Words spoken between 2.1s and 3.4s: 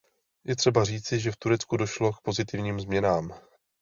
k pozitivním změnám.